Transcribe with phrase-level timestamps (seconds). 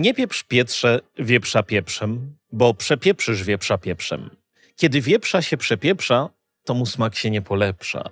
[0.00, 4.30] Nie pieprz pietrze wieprza pieprzem, bo przepieprzysz wieprza pieprzem.
[4.76, 6.28] Kiedy wieprza się przepieprza,
[6.64, 8.10] to mu smak się nie polepsza.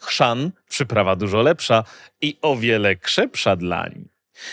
[0.00, 1.84] Chrzan, przyprawa dużo lepsza
[2.20, 4.08] i o wiele krzepsza dlań.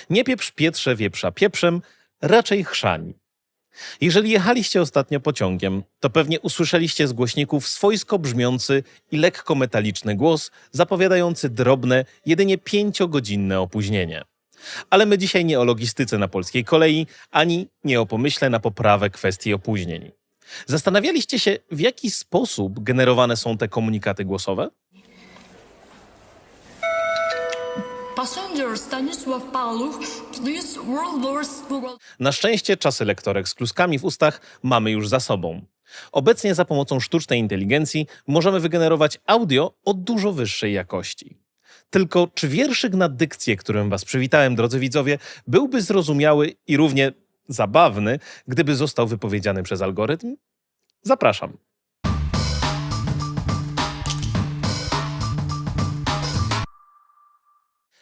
[0.10, 1.82] Nie pieprz pietrze wieprza pieprzem,
[2.22, 3.14] raczej chrzań.
[4.02, 10.52] Jeżeli jechaliście ostatnio pociągiem, to pewnie usłyszeliście z głośników swojsko brzmiący i lekko metaliczny głos
[10.72, 14.26] zapowiadający drobne, jedynie pięciogodzinne opóźnienie.
[14.90, 19.10] Ale my dzisiaj nie o logistyce na polskiej kolei, ani nie o pomyśle na poprawę
[19.10, 20.12] kwestii opóźnień.
[20.66, 24.70] Zastanawialiście się, w jaki sposób generowane są te komunikaty głosowe?
[28.16, 30.00] Passenger Stanisław Paluch,
[30.32, 31.96] please World Wars Google.
[32.20, 35.62] Na szczęście czasy lektorek z kluskami w ustach mamy już za sobą.
[36.12, 41.45] Obecnie za pomocą sztucznej inteligencji możemy wygenerować audio o dużo wyższej jakości.
[41.96, 45.18] Tylko czy wierszyk na dykcję, którym Was przywitałem, drodzy widzowie,
[45.48, 47.12] byłby zrozumiały i równie
[47.48, 50.36] zabawny, gdyby został wypowiedziany przez algorytm?
[51.02, 51.58] Zapraszam.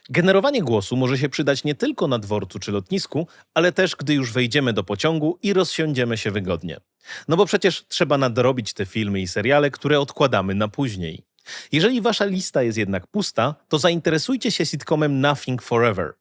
[0.09, 4.33] Generowanie głosu może się przydać nie tylko na dworcu czy lotnisku, ale też gdy już
[4.33, 6.79] wejdziemy do pociągu i rozsiądziemy się wygodnie.
[7.27, 11.32] No bo przecież trzeba nadrobić te filmy i seriale, które odkładamy na później.
[11.71, 16.13] Jeżeli wasza lista jest jednak pusta, to zainteresujcie się sitcomem Nothing Forever.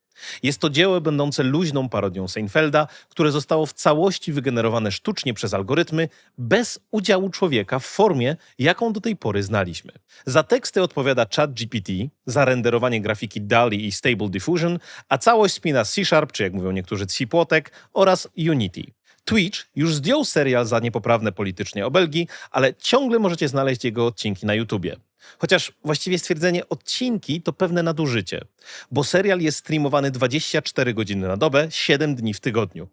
[0.43, 6.09] Jest to dzieło będące luźną parodią Seinfelda, które zostało w całości wygenerowane sztucznie przez algorytmy,
[6.39, 9.93] bez udziału człowieka w formie, jaką do tej pory znaliśmy.
[10.27, 11.93] Za teksty odpowiada ChatGPT,
[12.27, 14.79] za renderowanie grafiki DALI i Stable Diffusion,
[15.09, 18.83] a całość spina C-Sharp, czy jak mówią niektórzy C-Płotek, oraz Unity.
[19.25, 24.55] Twitch już zdjął serial za niepoprawne politycznie obelgi, ale ciągle możecie znaleźć jego odcinki na
[24.55, 24.97] YouTubie.
[25.39, 28.45] Chociaż właściwie stwierdzenie odcinki to pewne nadużycie,
[28.91, 32.89] bo serial jest streamowany 24 godziny na dobę, 7 dni w tygodniu.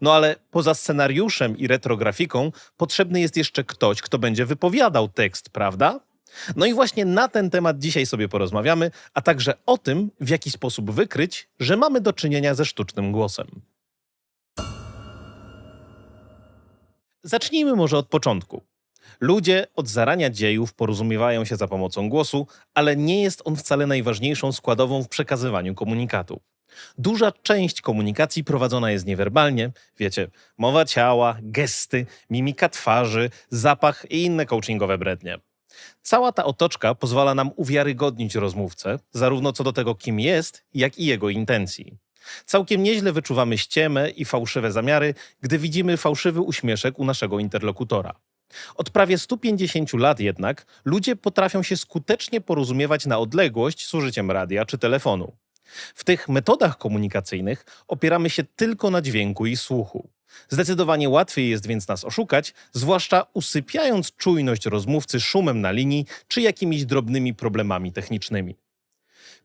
[0.00, 6.00] No ale poza scenariuszem i retrografiką potrzebny jest jeszcze ktoś, kto będzie wypowiadał tekst, prawda?
[6.56, 10.50] No i właśnie na ten temat dzisiaj sobie porozmawiamy, a także o tym, w jaki
[10.50, 13.46] sposób wykryć, że mamy do czynienia ze sztucznym głosem.
[17.22, 18.62] Zacznijmy może od początku.
[19.20, 24.52] Ludzie od zarania dziejów porozumiewają się za pomocą głosu, ale nie jest on wcale najważniejszą
[24.52, 26.40] składową w przekazywaniu komunikatu.
[26.98, 34.46] Duża część komunikacji prowadzona jest niewerbalnie, wiecie, mowa ciała, gesty, mimika twarzy, zapach i inne
[34.46, 35.38] coachingowe brednie.
[36.02, 41.06] Cała ta otoczka pozwala nam uwiarygodnić rozmówcę, zarówno co do tego, kim jest, jak i
[41.06, 41.98] jego intencji.
[42.46, 48.14] Całkiem nieźle wyczuwamy ściemę i fałszywe zamiary, gdy widzimy fałszywy uśmieszek u naszego interlokutora.
[48.74, 54.64] Od prawie 150 lat jednak ludzie potrafią się skutecznie porozumiewać na odległość z użyciem radia
[54.64, 55.36] czy telefonu.
[55.94, 60.08] W tych metodach komunikacyjnych opieramy się tylko na dźwięku i słuchu.
[60.48, 66.84] Zdecydowanie łatwiej jest więc nas oszukać, zwłaszcza usypiając czujność rozmówcy szumem na linii czy jakimiś
[66.84, 68.56] drobnymi problemami technicznymi.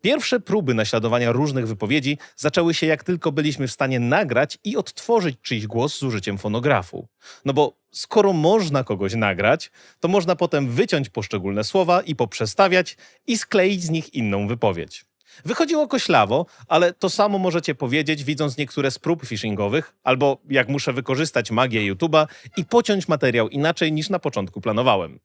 [0.01, 5.37] Pierwsze próby naśladowania różnych wypowiedzi zaczęły się jak tylko byliśmy w stanie nagrać i odtworzyć
[5.41, 7.07] czyjś głos z użyciem fonografu.
[7.45, 13.37] No bo skoro można kogoś nagrać, to można potem wyciąć poszczególne słowa i poprzestawiać i
[13.37, 15.05] skleić z nich inną wypowiedź.
[15.45, 20.93] Wychodziło koślawo, ale to samo możecie powiedzieć, widząc niektóre z prób phishingowych, albo jak muszę
[20.93, 22.27] wykorzystać magię YouTube'a
[22.57, 25.19] i pociąć materiał inaczej niż na początku planowałem.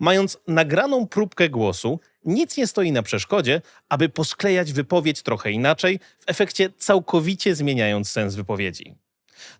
[0.00, 6.24] Mając nagraną próbkę głosu, nic nie stoi na przeszkodzie, aby posklejać wypowiedź trochę inaczej, w
[6.26, 8.94] efekcie całkowicie zmieniając sens wypowiedzi.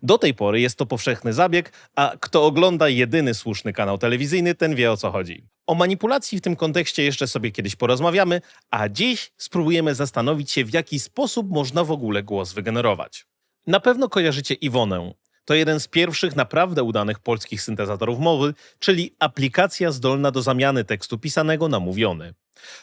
[0.03, 4.75] Do tej pory jest to powszechny zabieg, a kto ogląda jedyny słuszny kanał telewizyjny, ten
[4.75, 5.47] wie o co chodzi.
[5.67, 10.73] O manipulacji w tym kontekście jeszcze sobie kiedyś porozmawiamy, a dziś spróbujemy zastanowić się, w
[10.73, 13.25] jaki sposób można w ogóle głos wygenerować.
[13.67, 15.13] Na pewno kojarzycie Iwonę,
[15.45, 21.17] to jeden z pierwszych naprawdę udanych polskich syntezatorów mowy, czyli aplikacja zdolna do zamiany tekstu
[21.17, 22.33] pisanego na mówiony.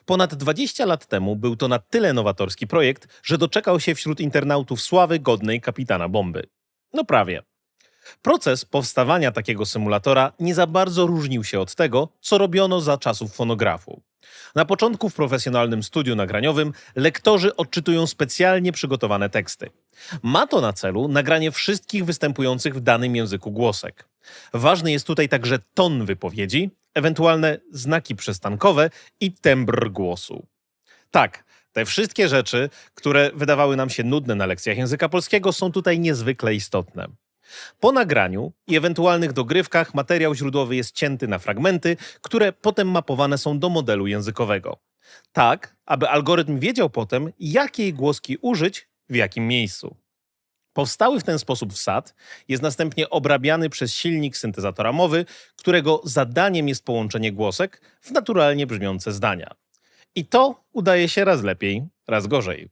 [0.07, 4.83] Ponad 20 lat temu był to na tyle nowatorski projekt, że doczekał się wśród internautów
[4.83, 6.49] sławy godnej kapitana bomby.
[6.93, 7.43] No prawie.
[8.23, 13.35] Proces powstawania takiego symulatora nie za bardzo różnił się od tego, co robiono za czasów
[13.35, 14.03] fonografu.
[14.55, 19.71] Na początku w profesjonalnym studiu nagraniowym lektorzy odczytują specjalnie przygotowane teksty.
[20.23, 24.09] Ma to na celu nagranie wszystkich występujących w danym języku głosek.
[24.53, 30.47] Ważny jest tutaj także ton wypowiedzi, ewentualne znaki przystankowe i tembr głosu.
[31.11, 35.99] Tak, te wszystkie rzeczy, które wydawały nam się nudne na lekcjach języka polskiego, są tutaj
[35.99, 37.09] niezwykle istotne.
[37.81, 43.59] Po nagraniu i ewentualnych dogrywkach materiał źródłowy jest cięty na fragmenty, które potem mapowane są
[43.59, 44.79] do modelu językowego.
[45.33, 49.97] Tak, aby algorytm wiedział potem, jakiej głoski użyć w jakim miejscu.
[50.73, 52.15] Powstały w ten sposób wsad
[52.49, 55.25] jest następnie obrabiany przez silnik syntezatora mowy,
[55.57, 59.55] którego zadaniem jest połączenie głosek w naturalnie brzmiące zdania.
[60.19, 62.69] I to udaje się raz lepiej, raz gorzej.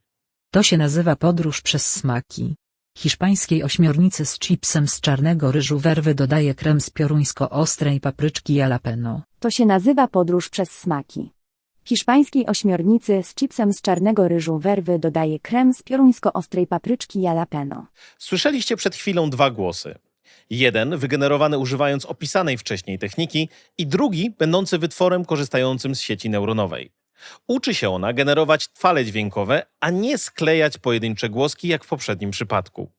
[0.50, 2.54] To się nazywa podróż przez smaki.
[2.98, 9.22] Hiszpańskiej ośmiornicy z chipsem z czarnego ryżu werwy dodaje krem z pioruńsko-ostrej papryczki jalapeno.
[9.40, 11.30] To się nazywa podróż przez smaki.
[11.84, 17.86] Hiszpańskiej ośmiornicy z chipsem z czarnego ryżu werwy dodaje krem z pioruńsko-ostrej papryczki jalapeno.
[18.18, 19.94] Słyszeliście przed chwilą dwa głosy.
[20.50, 23.48] Jeden wygenerowany używając opisanej wcześniej techniki
[23.78, 26.96] i drugi będący wytworem korzystającym z sieci neuronowej.
[27.46, 32.90] Uczy się ona generować fale dźwiękowe, a nie sklejać pojedyncze głoski jak w poprzednim przypadku.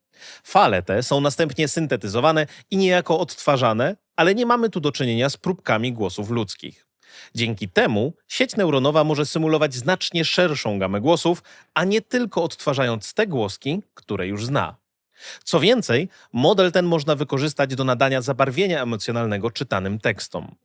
[0.43, 5.37] Fale te są następnie syntetyzowane i niejako odtwarzane, ale nie mamy tu do czynienia z
[5.37, 6.87] próbkami głosów ludzkich.
[7.35, 11.43] Dzięki temu sieć neuronowa może symulować znacznie szerszą gamę głosów,
[11.73, 14.75] a nie tylko odtwarzając te głoski, które już zna.
[15.43, 20.55] Co więcej, model ten można wykorzystać do nadania zabarwienia emocjonalnego czytanym tekstom.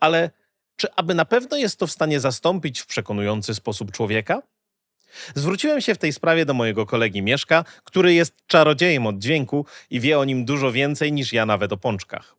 [0.00, 0.30] Ale
[0.76, 4.42] czy aby na pewno jest to w stanie zastąpić w przekonujący sposób człowieka?
[5.34, 10.00] Zwróciłem się w tej sprawie do mojego kolegi Mieszka, który jest czarodziejem od dźwięku i
[10.00, 12.36] wie o nim dużo więcej niż ja nawet o pączkach.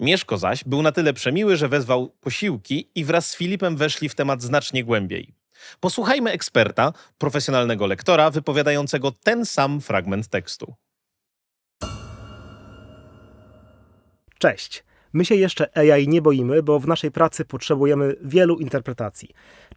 [0.00, 4.14] Mieszko zaś był na tyle przemiły, że wezwał posiłki i wraz z Filipem weszli w
[4.14, 5.34] temat znacznie głębiej.
[5.80, 10.74] Posłuchajmy eksperta, profesjonalnego lektora, wypowiadającego ten sam fragment tekstu.
[14.38, 14.84] Cześć.
[15.12, 19.28] My się jeszcze AI nie boimy, bo w naszej pracy potrzebujemy wielu interpretacji.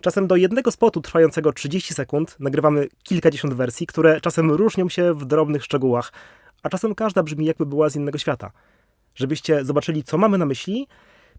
[0.01, 5.25] Czasem do jednego spotu trwającego 30 sekund nagrywamy kilkadziesiąt wersji, które czasem różnią się w
[5.25, 6.11] drobnych szczegółach,
[6.63, 8.51] a czasem każda brzmi jakby była z innego świata.
[9.15, 10.87] Żebyście zobaczyli, co mamy na myśli,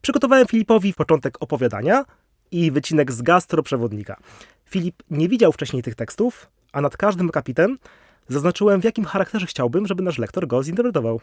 [0.01, 2.05] przygotowałem Filipowi początek opowiadania
[2.51, 4.17] i wycinek z gastroprzewodnika.
[4.65, 7.79] Filip nie widział wcześniej tych tekstów, a nad każdym akapitem
[8.29, 11.21] zaznaczyłem, w jakim charakterze chciałbym, żeby nasz lektor go zinterpretował.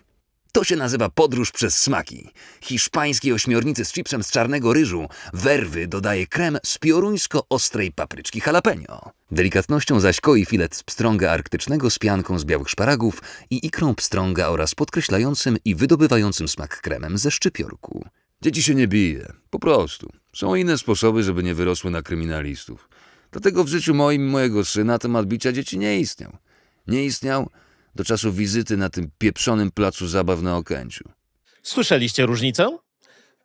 [0.55, 2.29] To się nazywa podróż przez smaki.
[2.61, 9.11] Hiszpańskiej ośmiornicy z chipsem z czarnego ryżu werwy dodaje krem z pioruńsko-ostrej papryczki jalapeno.
[9.31, 14.47] Delikatnością zaś koi filet z pstrąga arktycznego z pianką z białych szparagów i ikrą pstrąga
[14.47, 18.05] oraz podkreślającym i wydobywającym smak kremem ze szczypiorku.
[18.41, 19.33] Dzieci się nie bije.
[19.49, 20.09] Po prostu.
[20.35, 22.89] Są inne sposoby, żeby nie wyrosły na kryminalistów.
[23.31, 26.37] Dlatego w życiu moim mojego syna temat bicia dzieci nie istniał.
[26.87, 27.49] Nie istniał
[27.95, 31.09] do czasu wizyty na tym pieprzonym placu zabaw na Okęciu.
[31.63, 32.77] Słyszeliście różnicę?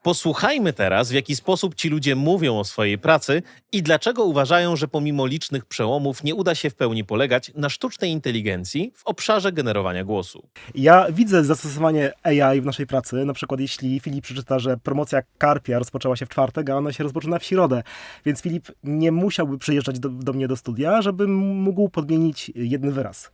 [0.03, 3.43] Posłuchajmy teraz, w jaki sposób ci ludzie mówią o swojej pracy
[3.73, 8.11] i dlaczego uważają, że pomimo licznych przełomów nie uda się w pełni polegać na sztucznej
[8.11, 10.49] inteligencji w obszarze generowania głosu.
[10.75, 13.25] Ja widzę zastosowanie AI w naszej pracy.
[13.25, 17.05] Na przykład, jeśli Filip przeczyta, że promocja Karpia rozpoczęła się w czwartek, a ona się
[17.05, 17.83] rozpoczyna w środę.
[18.25, 23.31] Więc Filip nie musiałby przyjeżdżać do, do mnie do studia, żeby mógł podmienić jeden wyraz.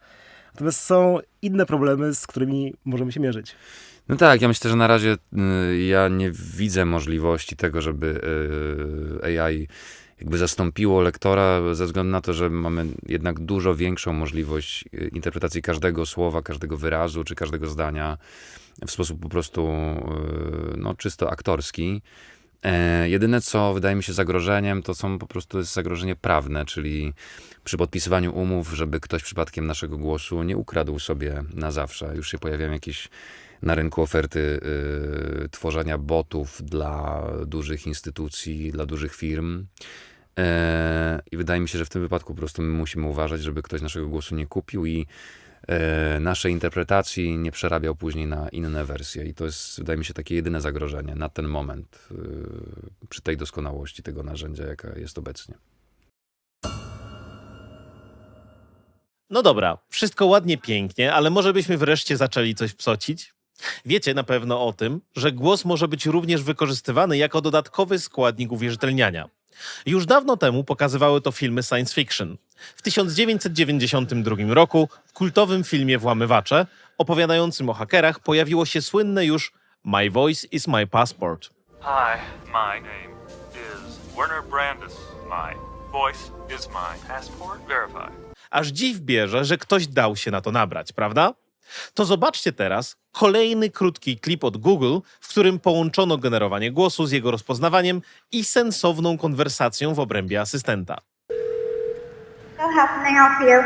[0.55, 3.57] Natomiast są inne problemy, z którymi możemy się mierzyć.
[4.09, 5.17] No tak, ja myślę, że na razie
[5.73, 8.21] y, ja nie widzę możliwości tego, żeby
[9.25, 9.69] y, AI
[10.21, 15.63] jakby zastąpiło lektora, ze względu na to, że mamy jednak dużo większą możliwość y, interpretacji
[15.63, 18.19] każdego słowa, każdego wyrazu czy każdego zdania
[18.87, 19.69] w sposób po prostu
[20.77, 22.03] no, czysto aktorski.
[22.65, 27.13] E, jedyne, co wydaje mi się zagrożeniem, to są po prostu jest zagrożenie prawne, czyli
[27.65, 32.17] przy podpisywaniu umów, żeby ktoś przypadkiem naszego głosu nie ukradł sobie na zawsze.
[32.17, 33.09] Już się pojawiają jakieś
[33.63, 34.61] na rynku oferty
[35.45, 39.67] y, tworzenia botów dla dużych instytucji, dla dużych firm.
[40.39, 43.63] E, I wydaje mi się, że w tym wypadku po prostu my musimy uważać, żeby
[43.63, 45.07] ktoś naszego głosu nie kupił i
[46.21, 49.25] naszej interpretacji nie przerabiał później na inne wersje.
[49.25, 53.37] I to jest, wydaje mi się, takie jedyne zagrożenie na ten moment y, przy tej
[53.37, 55.55] doskonałości tego narzędzia, jaka jest obecnie.
[59.31, 63.35] No dobra, wszystko ładnie, pięknie, ale może byśmy wreszcie zaczęli coś psocić?
[63.85, 69.29] Wiecie na pewno o tym, że głos może być również wykorzystywany jako dodatkowy składnik uwierzytelniania.
[69.87, 72.37] Już dawno temu pokazywały to filmy science fiction.
[72.77, 76.67] W 1992 roku w kultowym filmie Włamywacze,
[76.99, 79.53] opowiadającym o hakerach, pojawiło się słynne już
[79.85, 81.51] My voice is my passport.
[81.81, 83.15] Hi, my name
[83.53, 84.97] is Werner Brandis.
[85.29, 85.55] My
[85.93, 86.19] voice
[86.59, 87.61] is my passport.
[87.69, 88.25] Verify.
[88.51, 91.35] Aż dziw bierze, że ktoś dał się na to nabrać, prawda?
[91.95, 97.31] To zobaczcie teraz kolejny krótki klip od Google, w którym połączono generowanie głosu z jego
[97.31, 101.01] rozpoznawaniem i sensowną konwersacją w obrębie asystenta.
[102.73, 103.59] How can I help you?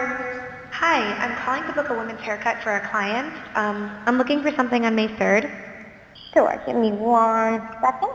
[0.73, 3.33] Hi, I'm calling to book a women's haircut for a client.
[3.55, 5.51] Um, I'm looking for something on May 3rd.
[6.35, 8.13] Sure, give me one second.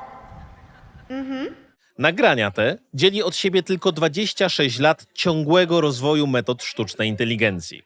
[1.10, 1.56] Mm-hmm.
[1.98, 7.82] Nagrania te dzieli od siebie tylko 26 lat ciągłego rozwoju metod sztucznej inteligencji.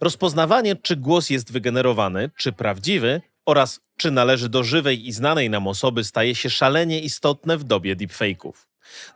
[0.00, 5.66] Rozpoznawanie, czy głos jest wygenerowany, czy prawdziwy oraz czy należy do żywej i znanej nam
[5.66, 8.52] osoby staje się szalenie istotne w dobie deepfake'ów.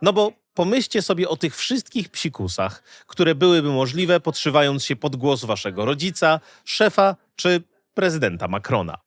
[0.01, 5.45] No bo pomyślcie sobie o tych wszystkich psikusach, które byłyby możliwe podszywając się pod głos
[5.45, 7.61] waszego rodzica, szefa czy
[7.93, 8.97] prezydenta Macrona.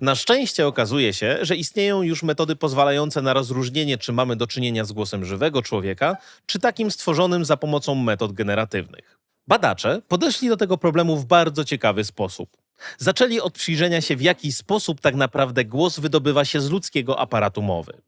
[0.00, 4.84] Na szczęście okazuje się, że istnieją już metody pozwalające na rozróżnienie, czy mamy do czynienia
[4.84, 9.18] z głosem żywego człowieka, czy takim stworzonym za pomocą metod generatywnych.
[9.46, 12.63] Badacze podeszli do tego problemu w bardzo ciekawy sposób.
[12.98, 17.62] Zaczęli od przyjrzenia się, w jaki sposób tak naprawdę głos wydobywa się z ludzkiego aparatu
[17.62, 18.02] mowy.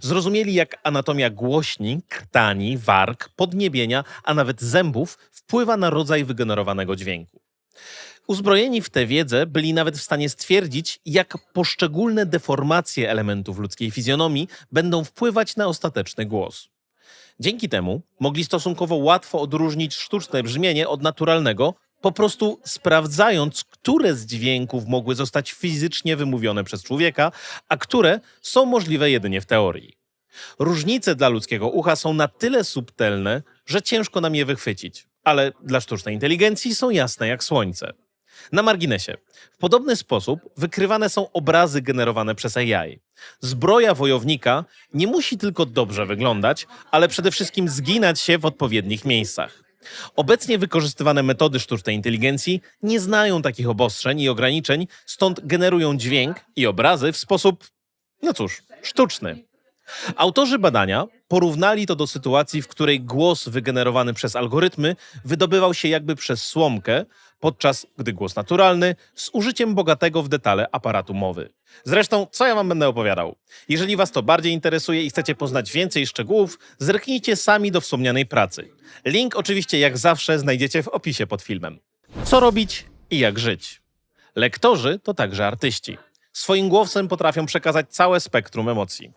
[0.00, 7.40] Zrozumieli, jak anatomia głośni, krtani, warg, podniebienia, a nawet zębów wpływa na rodzaj wygenerowanego dźwięku.
[8.26, 14.48] Uzbrojeni w tę wiedzę byli nawet w stanie stwierdzić, jak poszczególne deformacje elementów ludzkiej fizjonomii
[14.72, 16.68] będą wpływać na ostateczny głos.
[17.40, 24.26] Dzięki temu mogli stosunkowo łatwo odróżnić sztuczne brzmienie od naturalnego, po prostu sprawdzając, które z
[24.26, 27.32] dźwięków mogły zostać fizycznie wymówione przez człowieka,
[27.68, 29.96] a które są możliwe jedynie w teorii.
[30.58, 35.80] Różnice dla ludzkiego ucha są na tyle subtelne, że ciężko nam je wychwycić, ale dla
[35.80, 37.92] sztucznej inteligencji są jasne jak słońce.
[38.52, 39.16] Na marginesie.
[39.52, 43.00] W podobny sposób wykrywane są obrazy generowane przez AI.
[43.40, 49.71] Zbroja wojownika nie musi tylko dobrze wyglądać, ale przede wszystkim zginać się w odpowiednich miejscach.
[50.16, 56.66] Obecnie wykorzystywane metody sztucznej inteligencji nie znają takich obostrzeń i ograniczeń, stąd generują dźwięk i
[56.66, 57.64] obrazy w sposób,
[58.22, 59.44] no cóż, sztuczny.
[60.16, 66.16] Autorzy badania porównali to do sytuacji, w której głos wygenerowany przez algorytmy wydobywał się jakby
[66.16, 67.04] przez słomkę,
[67.40, 71.52] podczas gdy głos naturalny z użyciem bogatego w detale aparatu mowy.
[71.84, 73.36] Zresztą, co ja wam będę opowiadał?
[73.68, 78.68] Jeżeli was to bardziej interesuje i chcecie poznać więcej szczegółów, zerknijcie sami do wspomnianej pracy.
[79.04, 81.78] Link oczywiście jak zawsze znajdziecie w opisie pod filmem.
[82.24, 83.82] Co robić i jak żyć?
[84.36, 85.98] Lektorzy to także artyści.
[86.32, 89.12] Swoim głosem potrafią przekazać całe spektrum emocji.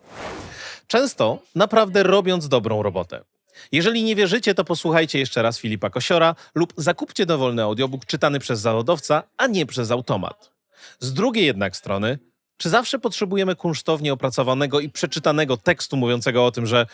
[0.86, 3.24] Często naprawdę robiąc dobrą robotę.
[3.72, 8.60] Jeżeli nie wierzycie, to posłuchajcie jeszcze raz Filipa Kosiora lub zakupcie dowolny audiobook czytany przez
[8.60, 10.50] zawodowca, a nie przez automat.
[11.00, 12.18] Z drugiej jednak strony,
[12.56, 16.86] czy zawsze potrzebujemy kunsztownie opracowanego i przeczytanego tekstu mówiącego o tym, że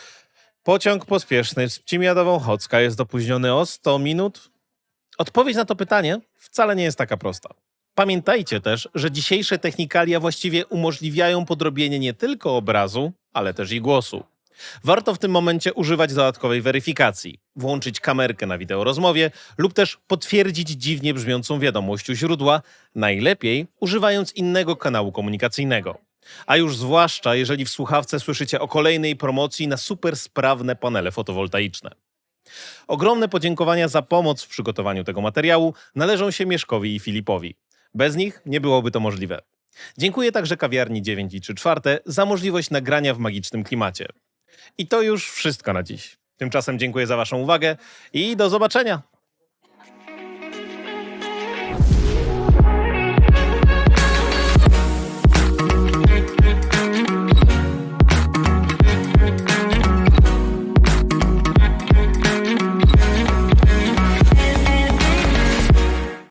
[0.62, 4.50] pociąg pospieszny z Pcimiadową Chocka jest opóźniony o 100 minut?
[5.18, 7.54] Odpowiedź na to pytanie wcale nie jest taka prosta.
[7.94, 14.25] Pamiętajcie też, że dzisiejsze technikalia właściwie umożliwiają podrobienie nie tylko obrazu, ale też i głosu.
[14.84, 21.14] Warto w tym momencie używać dodatkowej weryfikacji, włączyć kamerkę na wideorozmowie lub też potwierdzić dziwnie
[21.14, 22.62] brzmiącą wiadomość u źródła,
[22.94, 25.99] najlepiej używając innego kanału komunikacyjnego.
[26.46, 31.90] A już zwłaszcza, jeżeli w słuchawce słyszycie o kolejnej promocji na super sprawne panele fotowoltaiczne.
[32.88, 37.54] Ogromne podziękowania za pomoc w przygotowaniu tego materiału należą się Mieszkowi i Filipowi.
[37.94, 39.42] Bez nich nie byłoby to możliwe.
[39.99, 44.06] Dziękuję także kawiarni 9 i 3 czwarte za możliwość nagrania w magicznym klimacie.
[44.78, 46.16] I to już wszystko na dziś.
[46.37, 47.76] Tymczasem dziękuję za Waszą uwagę
[48.12, 49.02] i do zobaczenia.